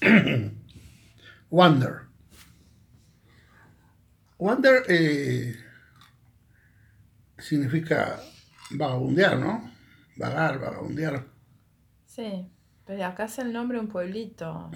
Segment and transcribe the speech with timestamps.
[1.50, 2.02] Wander.
[4.38, 5.56] Wander eh,
[7.38, 8.20] significa
[8.70, 9.72] vagabundear, ¿no?
[10.16, 11.26] Vagar, vagabundear.
[12.06, 12.50] Sí,
[12.84, 14.70] pero acá es el nombre de un pueblito.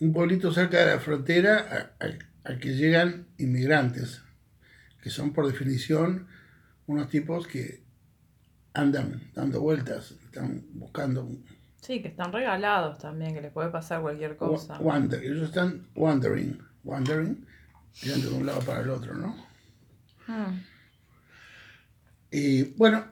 [0.00, 4.22] Un pueblito cerca de la frontera al que llegan inmigrantes,
[5.02, 6.28] que son por definición
[6.86, 7.84] unos tipos que
[8.72, 11.28] andan dando vueltas, están buscando.
[11.80, 14.78] Sí, que están regalados también, que les puede pasar cualquier cosa.
[14.78, 17.46] Wander, ellos están wandering, wandering,
[18.02, 19.36] yendo de un lado para el otro, ¿no?
[20.26, 20.60] Hmm.
[22.30, 23.04] Y bueno,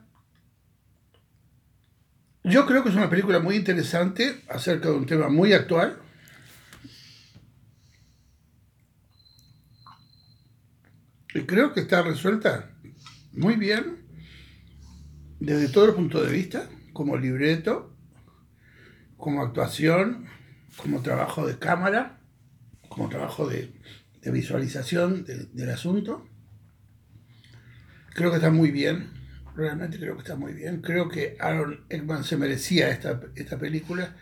[2.45, 5.99] yo creo que es una película muy interesante acerca de un tema muy actual.
[11.35, 12.71] Y creo que está resuelta
[13.33, 14.07] muy bien
[15.41, 17.96] desde todos los puntos de vista, como libreto,
[19.17, 20.27] como actuación,
[20.77, 22.21] como trabajo de cámara,
[22.89, 23.73] como trabajo de,
[24.33, 26.29] visualización del asunto.
[28.13, 29.11] Creo que está muy bien,
[29.55, 30.81] realmente creo que está muy bien.
[30.83, 34.17] Creo que Aaron Eckman se merecía esta, esta película.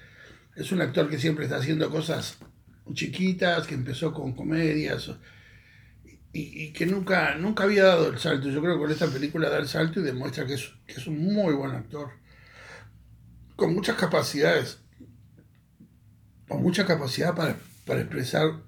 [0.56, 2.38] Es un actor que siempre está haciendo cosas
[2.92, 5.10] chiquitas, que empezó con comedias
[6.32, 8.48] y, que nunca, nunca había dado el salto.
[8.50, 11.06] Yo creo que con esta película da el salto y demuestra que es, que es
[11.06, 12.10] un muy buen actor,
[13.56, 14.80] con muchas capacidades,
[16.48, 17.56] con mucha capacidad para,
[17.86, 18.60] para expresar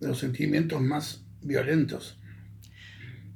[0.00, 2.18] los sentimientos más violentos.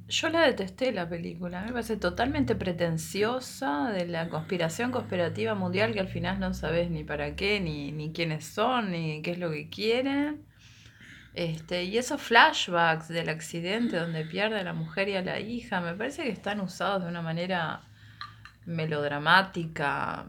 [0.09, 5.99] Yo la detesté la película, me parece totalmente pretenciosa de la conspiración conspirativa mundial que
[5.99, 9.51] al final no sabes ni para qué, ni, ni quiénes son, ni qué es lo
[9.51, 10.45] que quieren.
[11.35, 15.81] Este, y esos flashbacks del accidente donde pierde a la mujer y a la hija,
[15.81, 17.83] me parece que están usados de una manera
[18.65, 20.25] melodramática,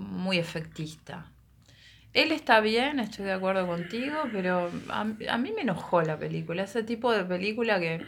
[0.00, 1.32] muy efectista.
[2.16, 6.82] Él está bien, estoy de acuerdo contigo, pero a, mí me enojó la película, ese
[6.82, 8.06] tipo de película que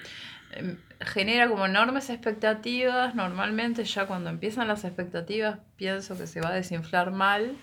[0.52, 6.48] em, genera como enormes expectativas, normalmente ya cuando empiezan las expectativas pienso que se va
[6.48, 7.54] a desinflar mal.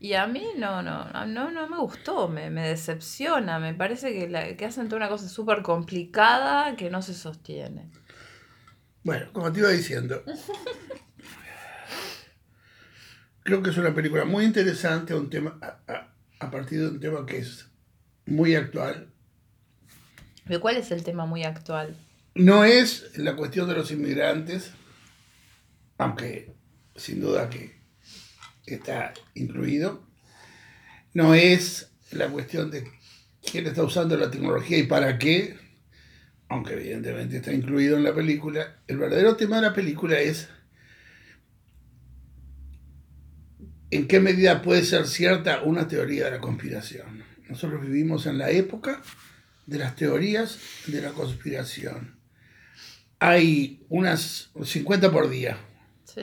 [0.00, 4.56] Y a mí no, no, no, no me gustó, me, decepciona, me parece que, la,
[4.56, 7.90] que hacen toda una cosa súper complicada que no se sostiene.
[9.02, 10.22] Bueno, como te iba diciendo,
[13.44, 15.58] creo que es una película muy interesante, un tema,
[16.40, 17.68] a, partir de un tema que es
[18.26, 19.12] muy actual.
[20.46, 21.96] ¿Pero cuál es el tema muy actual?
[22.34, 24.72] No es la cuestión de los inmigrantes,
[25.98, 26.52] aunque
[26.96, 27.78] sin duda que
[28.66, 30.02] está incluido.
[31.12, 32.90] No es la cuestión de
[33.42, 35.56] quién está usando la tecnología y para qué,
[36.48, 38.78] aunque evidentemente está incluido en la película.
[38.86, 40.48] El verdadero tema de la película es
[43.96, 47.24] en qué medida puede ser cierta una teoría de la conspiración.
[47.48, 49.02] Nosotros vivimos en la época
[49.66, 52.16] de las teorías de la conspiración.
[53.18, 55.58] Hay unas 50 por día.
[56.04, 56.22] Sí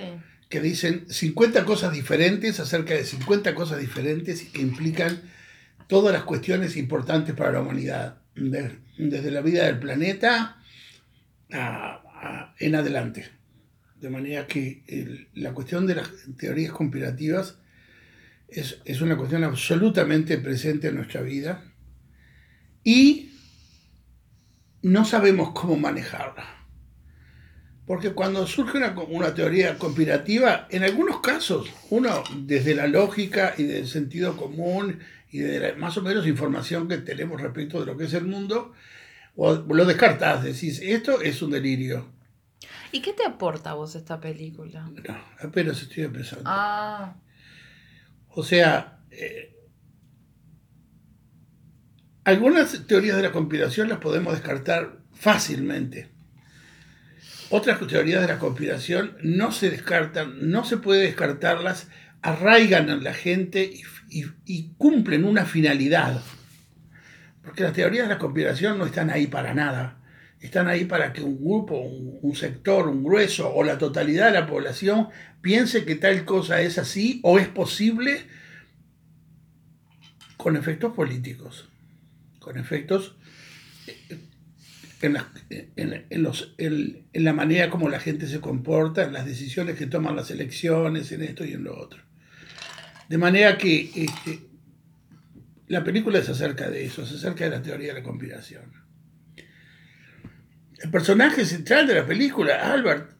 [0.52, 5.22] que dicen 50 cosas diferentes acerca de 50 cosas diferentes que implican
[5.88, 10.62] todas las cuestiones importantes para la humanidad, desde la vida del planeta
[12.60, 13.30] en adelante.
[14.02, 17.58] De manera que la cuestión de las teorías conspirativas
[18.52, 21.64] es, es una cuestión absolutamente presente en nuestra vida
[22.84, 23.32] y
[24.82, 26.62] no sabemos cómo manejarla.
[27.86, 33.88] Porque cuando surge una, teoría conspirativa, en algunos casos, uno desde la lógica y del
[33.88, 38.06] sentido común y de la más o menos información que tenemos respecto de lo que
[38.06, 38.74] es el mundo,
[39.36, 42.08] lo descartás, decís, esto es un delirio.
[42.92, 44.90] ¿Y qué te aporta a vos esta película?
[45.08, 46.44] No, apenas estoy empezando.
[46.46, 47.16] Ah.
[48.34, 49.54] O sea, eh,
[52.24, 56.10] algunas teorías de la conspiración las podemos descartar fácilmente.
[57.50, 61.90] Otras teorías de la conspiración no se descartan, no se puede descartarlas,
[62.22, 63.74] arraigan a la gente
[64.10, 66.22] y, cumplen una finalidad.
[67.44, 70.01] Porque las teorías de la conspiración no están ahí para nada.
[70.42, 74.48] Están ahí para que un grupo, un, sector, un grueso o la totalidad de la
[74.48, 75.10] población
[75.40, 78.26] piense que tal cosa es así o es posible
[80.38, 81.70] con efectos políticos,
[82.40, 83.16] con efectos
[83.86, 84.18] eh,
[85.02, 85.14] en
[87.24, 91.22] la, manera como la gente se comporta, en las decisiones que toman las elecciones, en
[91.22, 92.02] esto y en lo otro.
[93.10, 94.42] De manera que este,
[95.68, 98.81] la película se acerca de eso, se acerca de la teoría de la conspiración.
[100.84, 103.12] El personaje central de la película, Albert,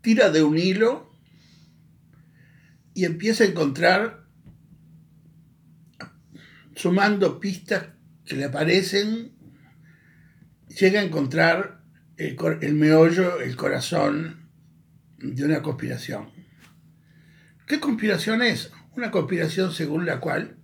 [0.00, 1.12] tira de un hilo
[2.94, 4.26] y empieza a encontrar,
[6.76, 7.88] sumando pistas
[8.24, 9.32] que le aparecen,
[10.68, 11.82] llega a encontrar
[12.16, 14.50] el, meollo, el corazón
[15.18, 16.30] de una conspiración.
[17.66, 18.70] ¿Qué conspiración es?
[18.94, 20.56] Una conspiración según la cual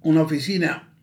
[0.00, 0.96] una oficina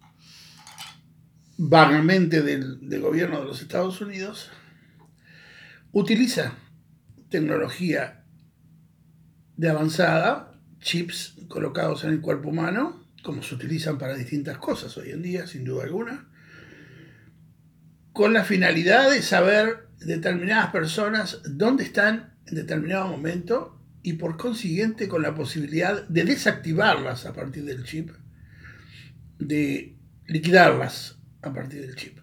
[1.58, 4.50] vagamente del, gobierno de los Estados Unidos
[5.94, 6.56] utiliza
[7.30, 8.26] tecnología
[9.56, 15.12] de avanzada, chips colocados en el cuerpo humano, como se utilizan para distintas cosas hoy
[15.12, 16.30] en día, sin duda alguna,
[18.12, 23.75] con la finalidad de saber determinadas personas dónde están en determinado momento
[24.06, 28.12] y por consiguiente con la posibilidad de desactivarlas a partir del chip,
[29.40, 29.98] de
[30.28, 32.20] liquidarlas a partir del chip.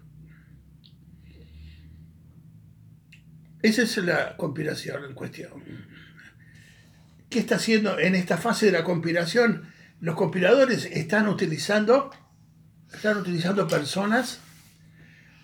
[3.62, 5.50] Esa es la conspiración en cuestión.
[7.28, 9.64] ¿Qué está haciendo en esta fase de la conspiración?
[9.98, 12.12] Los conspiradores están utilizando,
[12.94, 14.38] están utilizando personas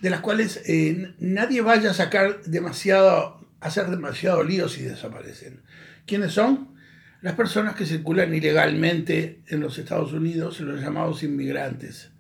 [0.01, 5.63] de las cuales eh, nadie vaya a sacar demasiado, hacer demasiado líos y desaparecen.
[6.07, 6.77] ¿Quiénes son?
[7.21, 12.13] Las personas que circulan ilegalmente en los Estados Unidos, los llamados inmigrantes.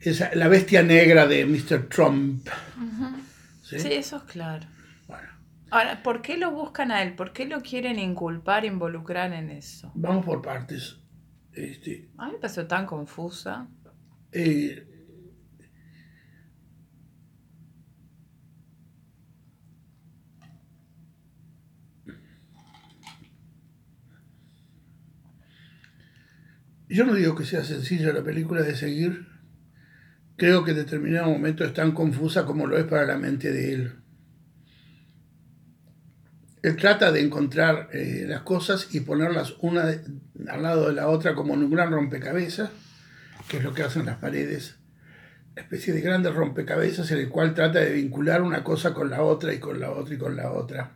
[0.00, 1.88] Esa, la bestia negra de Mr.
[1.88, 2.48] Trump.
[3.62, 3.76] ¿Sí?
[3.76, 4.66] eso es claro.
[5.06, 5.28] Bueno.
[5.70, 7.14] Ahora, ¿por qué lo buscan a él?
[7.14, 9.92] ¿Por qué lo quieren inculpar, involucrar en eso?
[9.94, 10.96] Vamos por partes.
[11.52, 13.68] Este, a mí me pasó tan confusa.
[14.32, 14.89] Eh,
[26.90, 29.28] Yo no digo que sea sencilla la película de seguir.
[30.36, 33.74] Creo que en determinado momento es tan confusa como lo es para la mente de
[33.74, 33.92] él.
[36.62, 39.84] Él trata de encontrar eh, las cosas y ponerlas una
[40.48, 42.70] al lado de la otra como en un gran rompecabezas,
[43.48, 44.76] que es lo que hacen las paredes.
[45.54, 49.54] Especie de grandes rompecabezas en el cual trata de vincular una cosa con la otra
[49.54, 50.90] y con la otra y con la otra.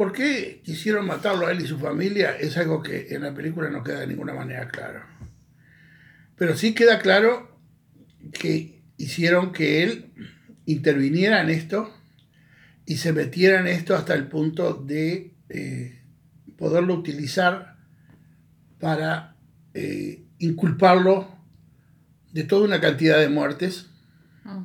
[0.00, 2.34] ¿Por qué quisieron matarlo a él y su familia?
[2.34, 5.02] Es algo que en la película no queda de ninguna manera claro.
[6.36, 7.60] Pero sí queda claro
[8.32, 10.10] que hicieron que él
[10.64, 11.94] interviniera en esto
[12.86, 16.02] y se metiera en esto hasta el punto de eh,
[16.56, 17.76] poderlo utilizar
[18.78, 19.36] para
[19.74, 21.28] eh, inculparlo
[22.32, 23.90] de toda una cantidad de muertes
[24.44, 24.64] mm.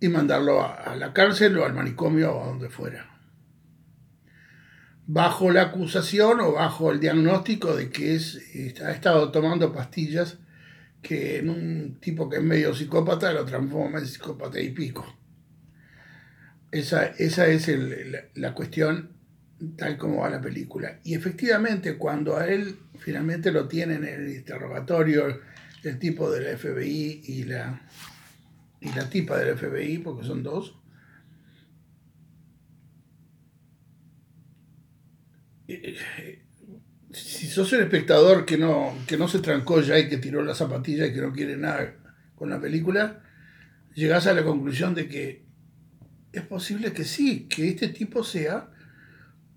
[0.00, 3.09] y mandarlo a, a la cárcel o al manicomio o a donde fuera
[5.12, 8.38] bajo la acusación o bajo el diagnóstico de que es,
[8.80, 10.38] ha estado tomando pastillas
[11.02, 15.04] que en un tipo que es medio psicópata lo transforma en psicópata y pico.
[16.70, 17.68] Esa, esa es
[18.34, 19.10] la cuestión
[19.76, 21.00] tal como va la película.
[21.02, 25.40] Y efectivamente cuando a él finalmente lo tienen en el interrogatorio,
[25.82, 27.82] el tipo del FBI y la,
[28.80, 30.80] y la tipa del FBI, porque son dos,
[37.12, 40.54] si sos el espectador que no, que no se trancó ya y que tiró la
[40.54, 41.94] zapatilla y que no quiere nada
[42.34, 43.22] con la película,
[43.94, 45.44] llegás a la conclusión de que
[46.32, 48.70] es posible que sí, que este tipo sea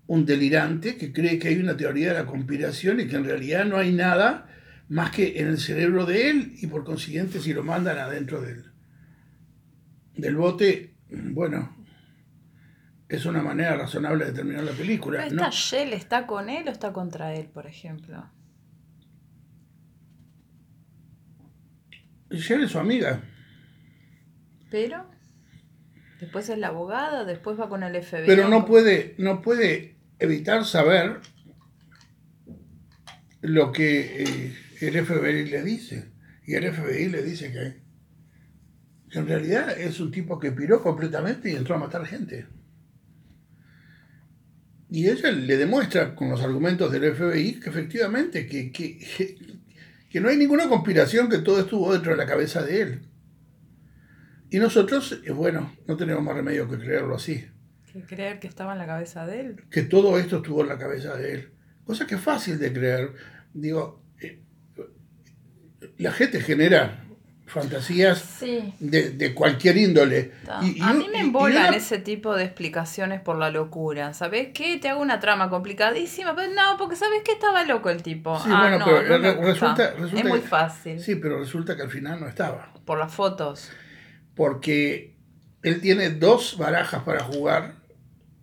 [0.06, 3.64] un delirante que cree que hay una teoría de la conspiración y que en realidad
[3.64, 4.50] no hay nada
[4.88, 8.64] más que en el cerebro de él y por consiguiente si lo mandan adentro del,
[10.16, 11.83] del bote, bueno,
[13.08, 15.26] es una manera razonable de terminar la película.
[15.26, 18.30] ¿Esta Shell está con él o está contra él, por ejemplo?
[22.30, 23.22] Shell es su amiga.
[24.70, 25.06] Pero
[26.20, 28.26] después es la abogada, después va con el FBI.
[28.26, 31.20] Pero no puede, no puede evitar saber
[33.42, 36.12] lo que eh, el FBI le dice.
[36.46, 37.82] Y el FBI le dice que,
[39.10, 42.46] que en realidad es un tipo que piró completamente y entró a matar gente.
[44.94, 50.36] Y ella le demuestra con los argumentos del FBI que efectivamente que, que, no hay
[50.36, 53.00] ninguna conspiración, que todo estuvo dentro de la cabeza de él.
[54.50, 57.44] Y nosotros, eh, bueno, no tenemos más remedio que creerlo así.
[57.92, 59.56] Que creer que estaba en la cabeza de él.
[59.68, 61.52] Que todo esto estuvo en la cabeza de él.
[61.84, 63.14] Cosa que es fácil de creer.
[63.52, 64.44] Digo, eh,
[65.98, 67.03] la gente genera
[67.46, 68.72] fantasías Sí.
[68.80, 70.32] de, de cualquier índole.
[70.44, 70.60] Ta.
[70.62, 74.14] Y- y a mí me y embolan ese tipo de explicaciones por la locura.
[74.14, 74.78] ¿Sabes qué?
[74.78, 77.32] Te hago una trama complicadísima, pero no, porque ¿sabes qué?
[77.32, 78.38] Estaba loco el tipo.
[78.38, 81.00] Sí, ah, bueno, no, pero no re- resulta- resulta es muy que- fácil.
[81.00, 82.72] Sí, pero resulta que al final no estaba.
[82.84, 83.70] Por las fotos.
[84.34, 85.14] Porque
[85.62, 87.74] él tiene dos barajas para jugar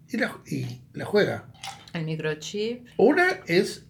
[0.07, 1.45] y la, y la juega.
[1.93, 2.87] El microchip.
[2.97, 3.85] Una es.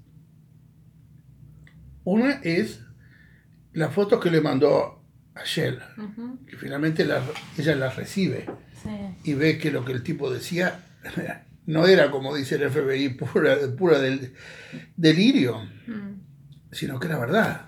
[2.03, 2.81] Una es
[3.73, 5.00] la foto que le mandó
[5.35, 7.23] a Shell, Ujú, que finalmente la-
[7.57, 8.45] ella las recibe
[8.83, 8.89] Sí.
[9.23, 10.79] y ve que lo que el tipo decía
[11.65, 14.33] no era como dice el FBI, pura, pura del,
[14.97, 16.19] delirio, Mm.
[16.71, 17.67] sino que era verdad.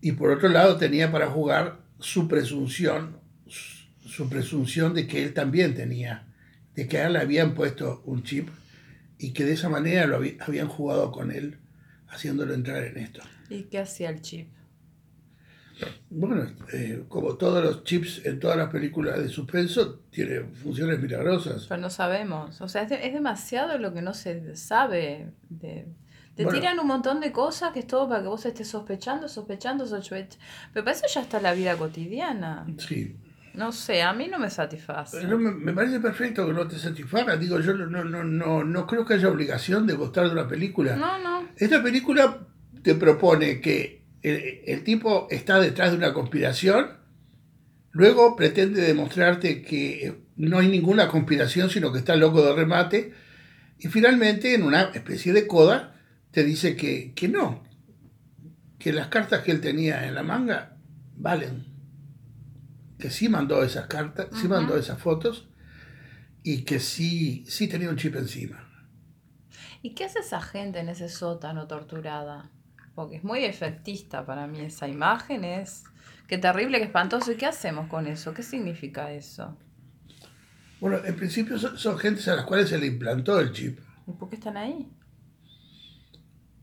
[0.00, 5.74] Y por otro lado tenía para jugar su presunción, su presunción de que él también
[5.74, 6.26] tenía,
[6.74, 8.48] de que a él le habían puesto un chip
[9.18, 11.58] y que de esa manera lo habí- habían jugado con él,
[12.08, 13.22] haciéndolo entrar en esto.
[13.48, 14.48] ¿Y qué hacía el chip?
[16.10, 21.66] Bueno, eh, como todos los chips en todas las películas de suspenso, tiene funciones milagrosas.
[21.68, 22.60] Pero no sabemos.
[22.60, 25.32] O sea, es, de- es demasiado lo que no se sabe.
[25.48, 25.86] De,
[26.36, 26.58] te Bueno.
[26.58, 30.36] tiran un montón de cosas que es todo para que vos estés sospechando, sospechando, sospechando.
[30.72, 32.66] Pero para eso ya está la vida cotidiana.
[32.78, 33.16] Sí.
[33.54, 35.18] No sé, a mí no me satisface.
[35.20, 37.36] Pero me, me parece perfecto que no te satisfaga.
[37.36, 40.96] Digo, yo no, no, no, no creo que haya obligación de gustar de una película.
[40.96, 41.48] No, no.
[41.56, 42.38] Esta película
[42.82, 46.98] te propone que el, el tipo está detrás de una conspiración,
[47.92, 53.12] luego pretende demostrarte que no hay ninguna conspiración, sino que está loco de remate,
[53.78, 56.00] y finalmente, en una especie de coda,
[56.30, 57.62] te dice que, que no,
[58.78, 60.78] que las cartas que él tenía en la manga
[61.16, 61.66] valen,
[62.98, 64.54] que sí mandó esas cartas, sí Ujú.
[64.54, 65.48] mandó esas fotos,
[66.42, 68.70] y que sí, sí tenía un chip encima.
[69.82, 72.50] ¿Y qué hace esa gente en ese sótano torturada?
[72.94, 75.84] Porque es muy efectista para mí esa imagen, es...
[76.28, 77.32] Qué terrible, qué espantoso.
[77.32, 78.32] ¿Y qué hacemos con eso?
[78.32, 79.56] ¿Qué significa eso?
[80.80, 84.12] Bueno, en principio son, son gentes a las cuales se le implantó el chip, ¿Y
[84.12, 84.90] por qué están ahí?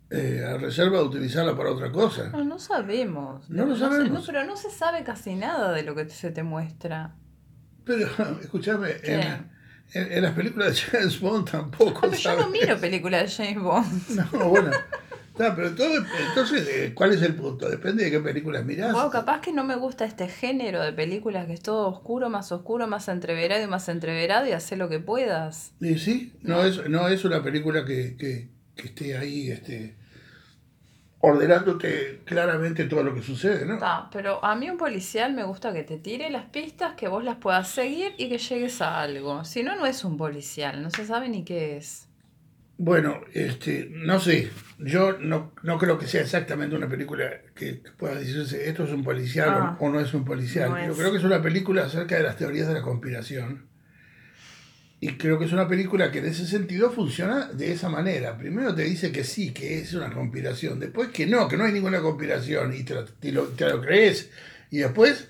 [0.09, 2.29] eh, a reserva de utilizarlo para otra cosa.
[2.29, 3.49] No, no sabemos.
[3.49, 4.09] No lo sabemos.
[4.11, 7.15] no, pero no se sabe casi nada de lo que se te muestra.
[7.85, 8.07] Pero,
[8.41, 9.21] escúchame, en,
[9.93, 13.45] en- en las películas de James Bond tampoco Ah, pero yo no miro películas de
[13.45, 14.09] James Bond.
[14.33, 14.71] No, bueno.
[15.41, 17.67] Está, pero todo, entonces, eh, ¿cuál es el punto?
[17.67, 18.93] Depende de qué películas mirás.
[18.93, 22.51] Wow, capaz que no me gusta este género de películas que es todo oscuro, más
[22.51, 25.73] oscuro, más entreverado y más entreverado y hace lo que puedas.
[25.79, 29.95] Y sí, no es, no es una película que, que, que esté ahí este,
[31.21, 33.79] ordenándote claramente todo lo que sucede, ¿no?
[34.11, 37.37] Pero a mí un policial me gusta que te tire las pistas, que vos las
[37.37, 39.43] puedas seguir y que llegues a algo.
[39.45, 42.07] Si no, no es un policial, no se sabe ni qué es.
[42.83, 48.15] Bueno, este, no sé, yo no, no creo que sea exactamente una película que, pueda
[48.15, 50.71] decirse esto es un policial o- Ah, o, no es un policial.
[50.71, 50.97] no Yo es.
[50.97, 53.67] creo que es una película acerca de las teorías de la conspiración.
[54.99, 58.35] Y creo que es una película que en ese sentido funciona de esa manera.
[58.39, 60.79] Primero te dice que sí, que es una conspiración.
[60.79, 63.79] Después que no, que no hay ninguna conspiración y te lo, te lo- te lo
[63.79, 64.31] crees.
[64.71, 65.27] Y después,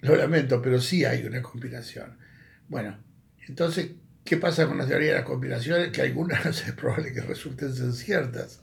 [0.00, 2.18] lo lamento, pero sí hay una conspiración.
[2.66, 2.98] Bueno,
[3.46, 3.92] entonces,
[4.24, 5.90] ¿qué pasa con las teorías de las conspiraciones?
[5.90, 8.62] Que algunas es probable que resulten ser ciertas.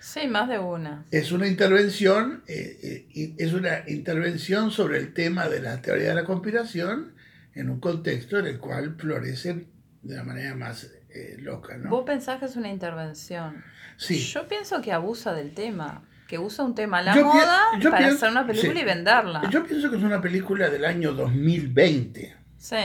[0.00, 1.04] Sí, más de una.
[1.10, 6.14] Es una intervención, eh, eh, es una intervención sobre el tema de la teoría de
[6.14, 7.14] la conspiración
[7.54, 9.66] en un contexto en el cual florecen
[10.02, 11.90] de la manera más eh, loca, ¿no?
[11.90, 13.64] Vos pensás que es una intervención.
[13.96, 14.18] Sí.
[14.20, 17.98] Yo pienso que abusa del tema, que usa un tema a la Yo moda para
[17.98, 18.78] pienso- hacer una película sí.
[18.80, 19.50] y venderla.
[19.50, 22.76] Yo pienso que es una película del año 2020, Sí.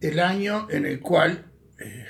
[0.00, 1.46] El año en el cual
[1.78, 2.06] eh,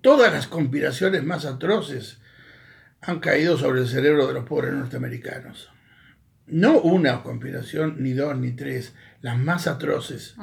[0.00, 2.18] todas las conspiraciones más atroces
[3.00, 5.70] han caído sobre el cerebro de los pobres norteamericanos.
[6.46, 10.34] No una conspiración, ni dos, ni tres, las más atroces.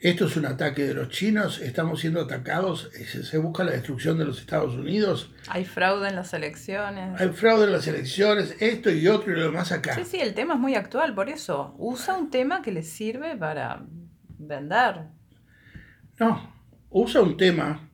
[0.00, 3.72] Esto es un ataque de los chinos, estamos siendo atacados, eh, se, se busca la
[3.72, 7.20] destrucción de los Estados Unidos, Hay fraude en las elecciones.
[7.20, 9.94] hay fraude en las elecciones, esto y otro y lo demás acá.
[9.96, 11.74] Sí, sí, el tema es muy actual, por eso.
[11.78, 13.82] Usa un tema que le sirve para
[14.38, 15.06] vender.
[16.20, 16.54] No,
[16.90, 17.90] usa un tema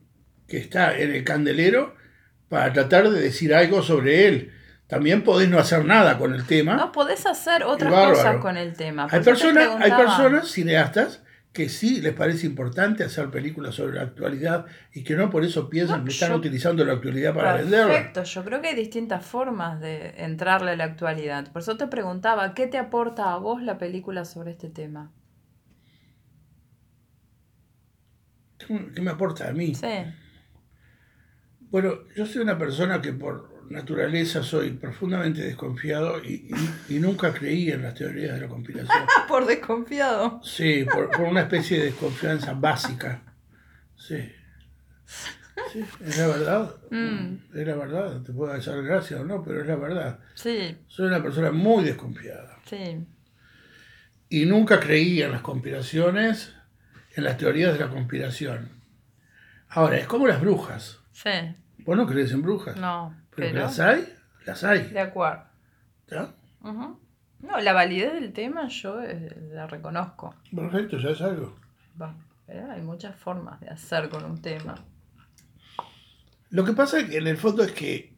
[0.47, 1.95] que está en el candelero
[2.49, 4.51] para tratar de decir algo sobre él.
[4.87, 6.75] También podés no hacer nada con el tema.
[6.75, 9.07] No podés hacer otras cosas con el tema.
[9.09, 11.23] hay, personas, hay personas, cineastas,
[11.55, 15.69] que sí les parece importante hacer películas sobre la actualidad y que no por eso
[15.69, 17.93] piensan No, que están yo- utilizando la actualidad para venderla.
[17.93, 21.51] Perfecto, yo creo que hay distintas formas de entrarle a la actualidad.
[21.53, 25.11] Por eso te preguntaba, ¿qué te aporta a vos la película sobre este tema?
[28.57, 29.75] ¿Qué me aporta a mí?
[29.75, 29.87] Sí,
[31.71, 36.47] Bueno, yo soy una persona que por por naturaleza soy profundamente desconfiado y,
[36.89, 39.03] y- y nunca creí en las teorías de la conspiración.
[39.27, 40.39] Por desconfiado.
[40.43, 43.21] Sí, por, por una especie de desconfianza básica.
[43.97, 44.31] Sí.
[45.71, 46.75] Sí, es la verdad.
[46.91, 47.35] Mm.
[47.57, 48.21] Es la verdad.
[48.21, 50.19] Te puedo hacer gracia o no, pero es la verdad.
[50.35, 52.59] Sí, Soy una persona muy desconfiada.
[52.65, 53.05] sí.
[54.27, 56.53] Y nunca creí en las conspiraciones,
[57.15, 58.69] en las teorías de la conspiración.
[59.69, 60.99] Ahora, es como las brujas.
[61.11, 61.29] Sí.
[61.85, 62.75] ¿Vos no crees en brujas?
[62.75, 63.65] No, Pero, que pero.
[63.65, 64.13] las hay,
[64.45, 64.87] las hay.
[64.89, 65.43] De acuerdo.
[66.09, 66.33] ¿ya?
[67.41, 70.35] No, la validez del tema yo eh, la reconozco.
[70.55, 71.55] Perfecto, ya es algo.
[72.01, 72.15] Va,
[72.47, 74.75] pero hay muchas formas de hacer con un tema.
[76.49, 78.15] Lo que pasa es que en el fondo es que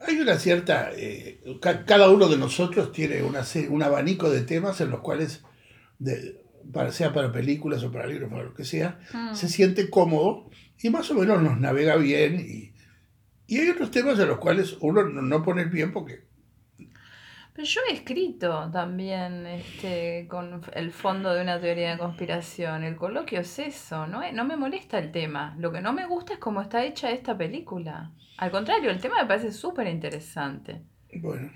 [0.00, 0.90] hay una cierta...
[0.94, 5.42] eh, ca- cada uno de nosotros tiene una, un abanico de temas en los cuales,
[5.98, 9.34] de- para, sea para películas o para libros, para lo que sea, Mm.
[9.34, 12.40] se siente cómodo y más o menos nos navega bien.
[12.40, 12.72] Y,
[13.48, 16.28] y hay otros temas en los cuales uno no, pone el bien porque...
[17.54, 22.84] Pero yo he escrito también este, con el fondo de una teoría de conspiración.
[22.84, 24.20] El coloquio es eso, ¿no?
[24.32, 25.56] No me molesta el tema.
[25.58, 28.12] Lo que no me gusta es cómo está hecha esta película.
[28.36, 30.82] Al contrario, el tema me parece súper interesante.
[31.14, 31.50] Bueno,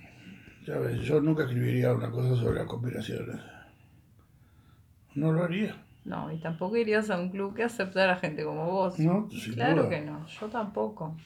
[0.67, 3.37] ya ves, yo nunca escribiría una cosa sobre las conspiraciones.
[5.15, 5.77] No lo haría.
[6.05, 8.99] No, y tampoco irías a un club que aceptara gente como vos.
[8.99, 9.91] No, claro duda.
[9.91, 11.17] que no, yo tampoco.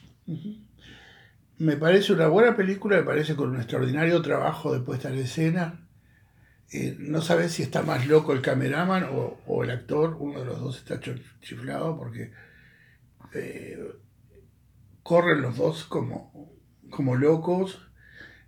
[1.59, 5.87] Me parece una buena película, me parece con un extraordinario trabajo de puesta en escena.
[6.71, 10.45] Eh, no sabes si está más loco el cameraman o, o el actor, uno de
[10.45, 12.31] los dos está ch- chiflado porque
[13.33, 13.79] eh,
[15.01, 16.51] corren los dos como,
[16.89, 17.83] como locos.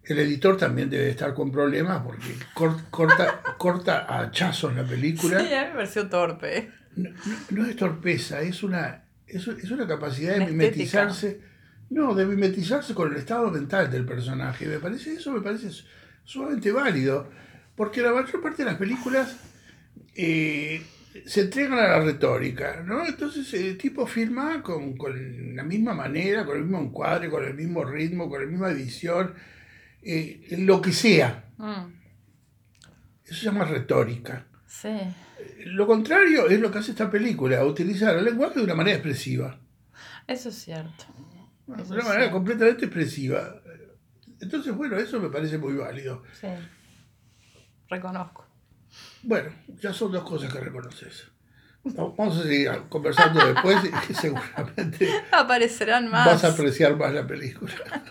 [0.03, 4.89] El editor también debe estar con problemas porque cor- corta, corta a hachazos la Sí,
[4.89, 5.39] película.
[5.39, 6.71] a mí me pareció torpe.
[6.95, 7.15] No, no-
[7.51, 11.41] no es torpeza, es una, es, es una capacidad de mimetizarse.
[11.89, 14.65] No, de mimetizarse con el estado mental del personaje.
[14.67, 15.85] Me parece, eso me parece su-
[16.23, 17.29] sumamente válido.
[17.75, 19.37] Porque la mayor parte de las películas
[20.15, 20.81] eh,
[21.25, 23.05] se entregan a la retórica, ¿no?
[23.05, 27.53] Entonces el tipo filma con, con la misma manera, con el mismo encuadre, con el
[27.53, 29.33] mismo ritmo, con la misma edición,
[30.03, 31.45] eh, lo que sea.
[31.57, 31.85] Mm,
[33.25, 34.45] Eso se llama retórica.
[34.67, 34.89] sí,
[35.65, 39.57] Lo contrario es lo que hace esta película, utilizar el lenguaje de una manera expresiva.
[40.27, 41.05] eso es cierto.
[41.75, 43.61] De una manera completamente expresiva.
[44.41, 46.23] Entonces, bueno, eso me parece muy válido.
[46.39, 46.47] Sí,
[47.89, 48.45] reconozco.
[49.23, 49.51] Bueno,
[49.81, 51.27] ya son dos cosas que reconoces.
[51.83, 53.77] Vamos a seguir conversando después
[54.09, 56.25] y seguramente Aparecerán más.
[56.25, 57.73] vas a apreciar más la película.